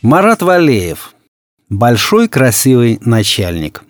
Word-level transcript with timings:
Марат 0.00 0.42
Валеев. 0.42 1.12
Большой 1.68 2.28
красивый 2.28 3.00
начальник. 3.00 3.82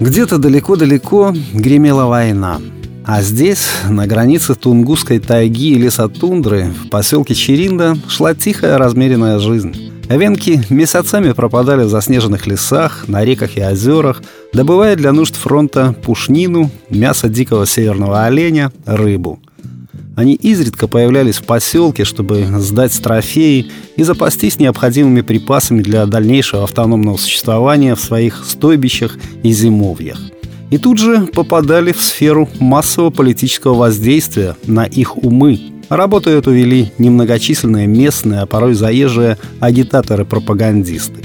Где-то 0.00 0.38
далеко-далеко 0.38 1.32
гремела 1.54 2.06
война. 2.06 2.60
А 3.04 3.22
здесь, 3.22 3.68
на 3.88 4.08
границе 4.08 4.56
Тунгусской 4.56 5.20
тайги 5.20 5.74
и 5.74 5.78
лесотундры, 5.78 6.64
в 6.64 6.88
поселке 6.88 7.36
Черинда, 7.36 7.96
шла 8.08 8.34
тихая 8.34 8.78
размеренная 8.78 9.38
жизнь. 9.38 9.92
Венки 10.08 10.62
месяцами 10.68 11.30
пропадали 11.30 11.84
в 11.84 11.90
заснеженных 11.90 12.48
лесах, 12.48 13.06
на 13.06 13.24
реках 13.24 13.56
и 13.56 13.62
озерах, 13.62 14.20
добывая 14.52 14.96
для 14.96 15.12
нужд 15.12 15.36
фронта 15.36 15.94
пушнину, 16.04 16.72
мясо 16.90 17.28
дикого 17.28 17.66
северного 17.66 18.24
оленя, 18.24 18.72
рыбу. 18.84 19.38
Они 20.16 20.34
изредка 20.34 20.88
появлялись 20.88 21.36
в 21.36 21.44
поселке, 21.44 22.04
чтобы 22.04 22.46
сдать 22.58 22.98
трофеи 23.02 23.70
и 23.96 24.02
запастись 24.02 24.58
необходимыми 24.58 25.20
припасами 25.20 25.82
для 25.82 26.06
дальнейшего 26.06 26.64
автономного 26.64 27.18
существования 27.18 27.94
в 27.94 28.00
своих 28.00 28.42
стойбищах 28.46 29.18
и 29.42 29.52
зимовьях. 29.52 30.18
И 30.70 30.78
тут 30.78 30.98
же 30.98 31.26
попадали 31.26 31.92
в 31.92 32.00
сферу 32.00 32.48
массового 32.58 33.10
политического 33.10 33.74
воздействия 33.74 34.56
на 34.64 34.86
их 34.86 35.22
умы. 35.22 35.60
Работу 35.90 36.30
эту 36.30 36.50
вели 36.50 36.92
немногочисленные 36.96 37.86
местные, 37.86 38.40
а 38.40 38.46
порой 38.46 38.72
заезжие 38.72 39.36
агитаторы-пропагандисты. 39.60 41.20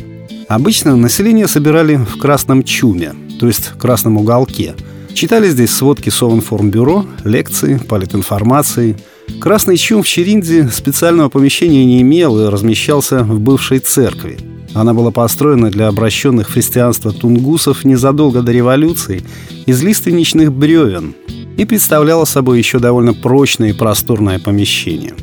Обычно 0.49 0.97
население 0.97 1.47
собирали 1.47 1.95
в 1.95 2.17
красном 2.17 2.63
чуме, 2.63 3.13
то 3.39 3.47
есть 3.47 3.69
красном 3.79 4.17
уголке– 4.17 4.75
Читали 5.13 5.49
здесь 5.49 5.71
сводки 5.71 6.09
Совинформбюро, 6.09 7.05
лекции, 7.23 7.77
политинформации. 7.77 8.97
Красный 9.39 9.77
чум 9.77 10.03
в 10.03 10.07
Черинде 10.07 10.67
специального 10.69 11.29
помещения 11.29 11.85
не 11.85 12.01
имел 12.01 12.39
и 12.39 12.49
размещался 12.49 13.23
в 13.23 13.39
бывшей 13.39 13.79
церкви. 13.79 14.37
Она 14.73 14.93
была 14.93 15.11
построена 15.11 15.69
для 15.69 15.87
обращенных 15.89 16.49
в 16.49 16.53
христианство 16.53 17.11
тунгусов 17.11 17.83
незадолго 17.83 18.41
до 18.41 18.51
революции 18.51 19.23
из 19.65 19.83
лиственничных 19.83 20.51
бревен 20.51 21.13
и 21.57 21.65
представляла 21.65 22.25
собой 22.25 22.57
еще 22.57 22.79
довольно 22.79 23.13
прочное 23.13 23.69
и 23.69 23.73
просторное 23.73 24.39
помещение. 24.39 25.13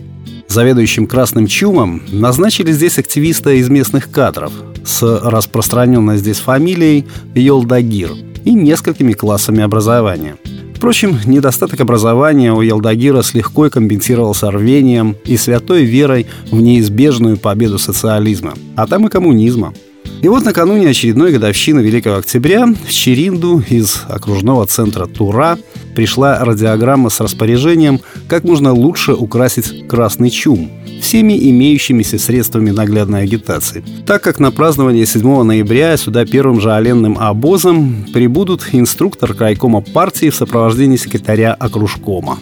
Заведующим 0.48 1.06
Красным 1.06 1.47
Чумом 1.47 2.03
назначили 2.11 2.72
здесь 2.72 2.98
активиста 2.98 3.50
из 3.53 3.69
местных 3.69 4.11
кадров 4.11 4.53
с 4.84 5.03
распространенной 5.03 6.19
здесь 6.19 6.39
фамилией 6.39 7.06
Йолдагир– 7.34 8.11
и 8.44 8.53
несколькими 8.53 9.12
классами 9.12 9.62
образования. 9.62 10.36
Впрочем, 10.75 11.19
недостаток 11.27 11.81
образования 11.81 12.53
у 12.53 12.61
Елдагира 12.61 13.22
с 13.22 13.34
легкой 13.34 13.69
компенсировался 13.69 14.50
рвением 14.50 15.17
и 15.25 15.36
святой 15.36 15.83
верой 15.83 16.27
в 16.53 16.61
неизбежную 16.61 17.36
победу 17.36 17.78
социализма, 17.78 18.55
а 18.77 18.86
там 18.86 19.06
и 19.06 19.11
коммунизма. 19.11 19.75
И 20.23 20.28
вот 20.28 20.45
накануне 20.45 20.89
очередной 20.89 21.33
годовщины 21.33 21.81
Великого 21.81 22.17
Октября 22.17 22.67
в 22.67 22.92
Черинду 22.92 23.62
из 23.69 24.03
окружного 24.09 24.67
центра 24.67 25.06
Тура 25.06 25.59
пришла 25.95 26.45
радиограмма 26.45 27.09
с 27.09 27.20
распоряжением, 27.20 28.00
как 28.28 28.45
можно 28.45 28.73
лучше 28.73 29.12
украсить 29.12 29.87
красный 29.87 30.31
чум– 30.31 30.70
всеми 31.00 31.50
имеющимися 31.50 32.19
средствами 32.19 32.70
наглядной 32.70 33.23
агитации. 33.23 33.84
Так 34.06 34.23
как 34.23 34.39
на 34.39 34.50
празднование 34.50 35.06
7 35.06 35.42
ноября 35.42 35.97
сюда 35.97 36.25
первым 36.25 36.61
же 36.61 36.72
оленным 36.72 37.17
обозом 37.19 38.06
прибудут 38.12 38.67
инструктор 38.72 39.34
крайкома 39.34 39.81
партии 39.81 40.31
в 40.31 40.34
сопровождении 40.34 40.97
секретаря 40.97 41.55
окружкома. 41.55 42.39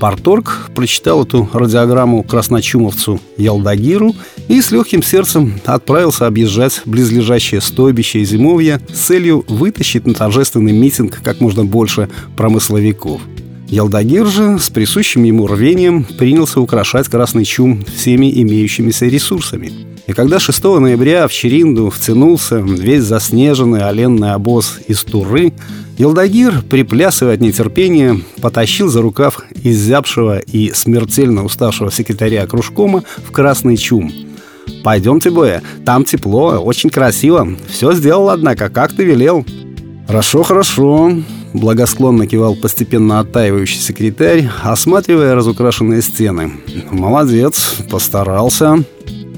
Парторг 0.00 0.70
прочитал 0.74 1.24
эту 1.24 1.48
радиограмму 1.52 2.22
красночумовцу 2.22 3.20
Ялдагиру 3.36 4.16
и 4.48 4.62
с 4.62 4.70
легким 4.70 5.02
сердцем 5.02 5.60
отправился 5.66 6.26
объезжать 6.26 6.80
близлежащее 6.86 7.60
стойбище 7.60 8.20
и 8.20 8.24
зимовье 8.24 8.80
с 8.92 8.98
целью 8.98 9.44
вытащить 9.46 10.06
на 10.06 10.14
торжественный 10.14 10.72
митинг 10.72 11.20
как 11.22 11.40
можно 11.40 11.64
больше 11.64 12.08
промысловиков– 12.34 13.20
Ялдагир 13.70 14.26
же 14.26 14.58
с 14.58 14.68
присущим 14.68 15.22
ему 15.22 15.46
рвением 15.46 16.02
принялся 16.02 16.60
украшать 16.60 17.06
Красный 17.06 17.44
Чум 17.44 17.84
всеми 17.84 18.42
имеющимися 18.42 19.06
ресурсами. 19.06 19.70
И 20.08 20.12
когда 20.12 20.40
6 20.40 20.64
ноября 20.64 21.28
в 21.28 21.32
Черинду 21.32 21.88
втянулся 21.88 22.56
весь 22.56 23.04
заснеженный 23.04 23.86
оленный 23.86 24.32
обоз 24.32 24.80
из 24.88 25.04
Туры, 25.04 25.52
Елдагир, 25.98 26.62
приплясывая 26.68 27.34
от 27.34 27.40
нетерпения, 27.40 28.20
потащил 28.40 28.88
за 28.88 29.02
рукав 29.02 29.44
изябшего 29.62 30.40
и 30.40 30.72
смертельно 30.72 31.44
уставшего 31.44 31.92
секретаря 31.92 32.48
кружкома 32.48 33.04
в 33.18 33.30
Красный 33.30 33.76
Чум. 33.76 34.12
«Пойдемте, 34.82 35.30
Боя, 35.30 35.62
там 35.84 36.04
тепло, 36.04 36.58
очень 36.58 36.90
красиво. 36.90 37.48
Все 37.68 37.92
сделал, 37.92 38.30
однако, 38.30 38.68
как 38.68 38.92
ты 38.92 39.04
велел». 39.04 39.46
«Хорошо, 40.10 40.42
хорошо», 40.42 41.12
Благосклонно 41.52 42.26
кивал 42.26 42.56
постепенно 42.56 43.20
оттаивающий 43.20 43.78
секретарь, 43.78 44.48
осматривая 44.64 45.36
разукрашенные 45.36 46.02
стены. 46.02 46.50
«Молодец, 46.90 47.76
постарался». 47.88 48.82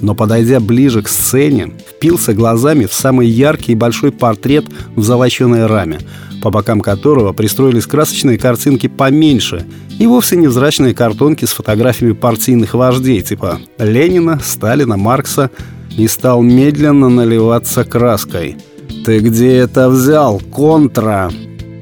Но, 0.01 0.15
подойдя 0.15 0.61
ближе 0.61 1.03
к 1.03 1.09
сцене, 1.09 1.75
впился 1.91 2.33
глазами 2.33 2.87
в 2.87 2.95
самый 2.95 3.29
яркий 3.29 3.73
и 3.73 3.77
большой 3.77 4.13
портрет 4.13 4.65
в 4.97 5.03
золоченой 5.03 5.67
раме, 5.67 5.99
по 6.43 6.51
бокам 6.51 6.81
которого 6.81 7.35
пристроились 7.35 7.87
красочные 7.87 8.39
картинки 8.39 8.89
поменьше 8.89 9.67
и 9.99 10.07
вовсе 10.07 10.37
невзрачные 10.37 10.95
картонки 10.95 11.45
с 11.45 11.53
фотографиями 11.53 12.15
партийных 12.15 12.73
вождей 12.73 13.21
типа 13.21 13.61
Ленина, 13.79 14.41
Сталина, 14.43 14.97
Маркса 14.97 15.51
и 15.99 16.09
стал 16.09 16.41
медленно 16.41 17.11
наливаться 17.11 17.85
краской. 17.85 18.57
«Ты 19.05 19.19
где 19.19 19.57
это 19.57 19.89
взял, 19.89 20.39
контра?» 20.39 21.31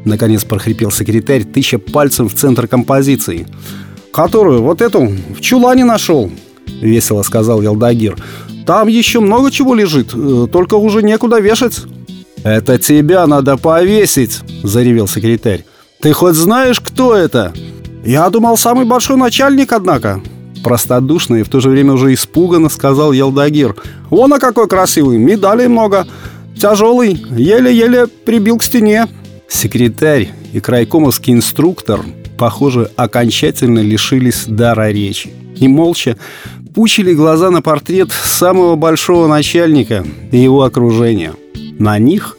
Наконец 0.05 0.45
прохрипел 0.45 0.91
секретарь, 0.91 1.45
тыча 1.45 1.79
пальцем 1.79 2.29
в 2.29 2.35
центр 2.35 2.67
композиции. 2.67 3.47
«Которую? 4.13 4.63
Вот 4.63 4.81
эту? 4.81 5.13
В 5.37 5.41
чулане 5.41 5.85
нашел!» 5.85 6.31
Весело 6.81 7.23
сказал 7.23 7.61
Ялдагир. 7.61 8.17
«Там 8.67 8.89
еще 8.89 9.21
много 9.21 9.51
чего 9.51 9.75
лежит, 9.75 10.13
э, 10.15 10.47
только 10.51 10.75
уже 10.75 11.03
некуда 11.03 11.41
вешать». 11.41 11.83
«Это 12.43 12.79
тебя 12.79 13.27
надо 13.27 13.59
повесить!»– 13.59 14.41
заревел 14.63 15.07
секретарь. 15.07 15.67
«Ты 16.01 16.15
хоть 16.15 16.35
знаешь, 16.35 16.81
кто 16.81 17.15
это?» 17.15 17.53
«Я 18.03 18.31
думал, 18.31 18.57
самый 18.57 18.87
большой 18.87 19.19
начальник, 19.19 19.73
однако». 19.73 20.23
Простодушно 20.65 21.37
и 21.37 21.43
в 21.43 21.49
то 21.49 21.61
же 21.61 21.69
время 21.69 21.93
уже 21.93 22.15
испуганно 22.15 22.71
сказал 22.71 23.13
Ялдагир. 23.13 23.77
«Вон, 24.09 24.33
а 24.33 24.39
какой 24.39 24.69
красивый, 24.69 25.19
медалей 25.19 25.69
много. 25.69 26.07
Тяжелый, 26.61 27.15
еле-еле 27.31 28.07
прибил 28.07 28.59
к 28.59 28.63
стене». 28.63 29.07
Секретарь 29.49 30.29
и 30.53 30.61
крайкомовский 30.61 31.33
инструктор, 31.33 32.01
похоже, 32.37 32.91
окончательно 32.97 33.79
лишились 33.79 34.45
дара 34.47 34.91
речи. 34.91 35.33
И 35.57 35.67
молча 35.69 36.19
пучили 36.75 37.15
глаза 37.15 37.51
на 37.51 37.63
портрет 37.63 38.11
самого 38.13 38.77
большого 38.77 39.27
начальника 39.27 40.05
и 40.31 40.39
его 40.39 40.63
окружения. 40.63 41.33
На 41.79 41.99
них 41.99 42.37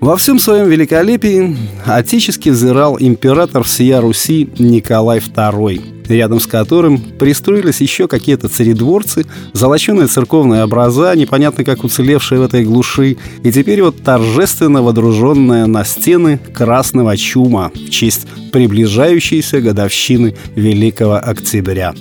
во 0.00 0.16
всем 0.16 0.38
своем 0.38 0.68
великолепии 0.68 1.56
отечески 1.84 2.48
взирал 2.48 2.96
император 2.98 3.62
всея 3.62 4.00
Руси 4.00 4.48
Николай 4.58 5.18
II– 5.18 5.82
рядом 6.10 6.40
с 6.40 6.46
которым 6.46 6.98
пристроились 6.98 7.80
еще 7.80 8.08
какие-то 8.08 8.48
царедворцы, 8.48 9.26
золоченые 9.52 10.08
церковные 10.08 10.64
образа, 10.64 11.14
непонятно 11.16 11.64
как 11.64 11.84
уцелевшие 11.84 12.40
в 12.40 12.44
этой 12.44 12.64
глуши, 12.64 13.16
и 13.42 13.52
теперь 13.52 13.82
вот 13.82 14.02
торжественно 14.02 14.82
водруженная 14.82 15.66
на 15.66 15.84
стены 15.84 16.38
красного 16.52 17.16
чума 17.16 17.70
в 17.74 17.90
честь 17.90 18.26
приближающейся 18.52 19.60
годовщины 19.60 20.36
Великого 20.54 21.16
Октября. 21.16 21.94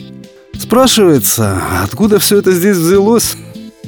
Спрашивается, 0.58 1.62
откуда 1.84 2.20
все 2.20 2.40
это 2.40 2.52
здесь 2.52 2.78
взялось? 2.78 3.38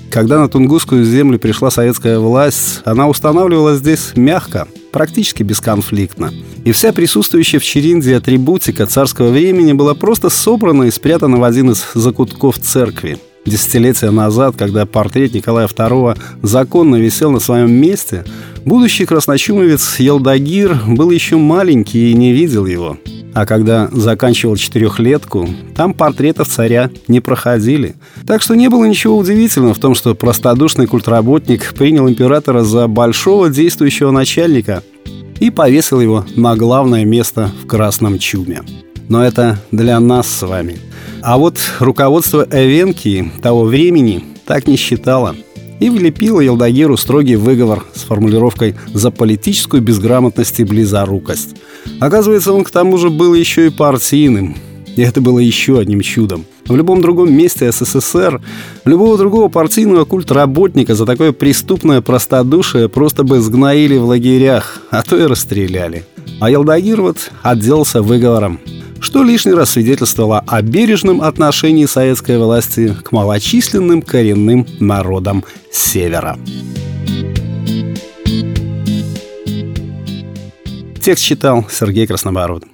Когда 0.09 0.39
на 0.39 0.49
Тунгусскую 0.49 1.05
землю 1.05 1.39
пришла 1.39 1.71
советская 1.71 2.19
власть, 2.19 2.81
она 2.83 3.07
устанавливала 3.07 3.75
здесь 3.75 4.11
мягко, 4.15 4.67
практически 4.91 5.41
бесконфликтно. 5.43 6.33
И 6.65 6.71
вся 6.73 6.91
присутствующая 6.91 7.59
в 7.59 7.63
Черинде 7.63 8.17
атрибутика 8.17 8.85
царского 8.85 9.29
времени 9.29 9.71
была 9.73 9.95
просто 9.95 10.29
собрана 10.29 10.83
и 10.83 10.91
спрятана 10.91 11.37
в 11.37 11.43
один 11.43 11.71
из 11.71 11.85
закутков 11.93 12.59
церкви. 12.59 13.19
Десятилетия 13.45 14.11
назад, 14.11 14.55
когда 14.57 14.85
портрет 14.85 15.33
Николая 15.33 15.67
II 15.67 16.17
законно 16.43 16.97
висел 16.97 17.31
на 17.31 17.39
своем 17.39 17.71
месте, 17.71 18.23
будущий 18.65 19.05
красночумовец 19.05 19.99
Елдагир 19.99 20.77
был 20.87 21.09
еще 21.09 21.37
маленький 21.37 22.11
и 22.11 22.15
не 22.15 22.33
видел 22.33 22.65
его. 22.65 22.97
А 23.33 23.45
когда 23.45 23.87
заканчивал 23.91 24.55
четырехлетку, 24.57 25.47
там 25.75 25.93
портретов 25.93 26.47
царя 26.49 26.89
не 27.07 27.21
проходили. 27.21 27.95
Так 28.27 28.41
что 28.41 28.55
не 28.55 28.69
было 28.69 28.85
ничего 28.85 29.17
удивительного 29.17 29.73
в 29.73 29.79
том, 29.79 29.95
что 29.95 30.15
простодушный 30.15 30.85
культработник 30.87 31.73
принял 31.73 32.09
императора 32.09 32.63
за 32.63 32.87
большого 32.87 33.49
действующего 33.49 34.11
начальника 34.11 34.83
и 35.39 35.49
повесил 35.49 36.01
его 36.01 36.25
на 36.35 36.55
главное 36.55 37.05
место 37.05 37.49
в 37.63 37.67
красном 37.67 38.19
чуме. 38.19 38.63
но 39.09 39.23
это 39.23 39.59
для 39.71 39.99
нас 39.99 40.27
с 40.27 40.41
вами. 40.41 40.77
А 41.21 41.37
вот 41.37 41.57
руководство 41.79 42.47
Эвенки 42.49 43.31
того 43.41 43.63
времени 43.63 44.23
так 44.45 44.67
не 44.67 44.77
считало 44.77 45.35
и 45.81 45.89
влепило 45.89 46.39
Елдагиру 46.39 46.95
строгий 46.95 47.35
выговор 47.35 47.83
с 47.93 48.03
формулировкой 48.03 48.75
«за 48.93 49.11
политическую 49.11 49.81
безграмотность 49.81 50.61
и 50.61 50.63
близорукость». 50.63 51.57
Оказывается, 51.99 52.53
он 52.53 52.63
к 52.63 52.71
тому 52.71 52.97
же 52.97 53.09
был 53.09 53.33
еще 53.33 53.67
и 53.67 53.69
партийным– 53.69 54.55
и 54.95 55.01
это 55.01 55.21
было 55.21 55.39
еще 55.39 55.79
одним 55.79 56.01
чудом. 56.01 56.45
В 56.67 56.75
любом 56.75 57.01
другом 57.01 57.33
месте 57.33 57.71
СССР 57.71 58.41
любого 58.85 59.17
другого 59.17 59.47
партийного 59.47 60.05
культработника 60.05 60.95
за 60.95 61.05
такое 61.05 61.31
преступное 61.31 62.01
простодушие 62.01 62.89
просто 62.89 63.23
бы 63.23 63.39
сгноили 63.39 63.97
в 63.97 64.05
лагерях, 64.05 64.81
а 64.89 65.01
то 65.03 65.17
и 65.17 65.23
расстреляли. 65.23 66.05
А 66.39 66.49
Елдагир 66.49 67.01
вот 67.01 67.31
отделался 67.41 68.01
выговором, 68.01 68.59
что 69.01 69.23
лишний 69.23 69.53
раз 69.53 69.71
свидетельствовало 69.71 70.43
о 70.47 70.61
бережном 70.61 71.21
отношении 71.21 71.85
советской 71.85 72.37
власти 72.37 72.95
к 73.03 73.11
малочисленным 73.11 74.01
коренным 74.01 74.65
народам 74.79 75.43
Севера. 75.71 76.37
Текст 81.01 81.23
читал 81.23 81.65
Сергей 81.69 82.05
Краснобород. 82.05 82.70